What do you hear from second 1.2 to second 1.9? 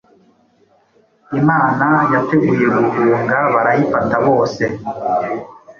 Imana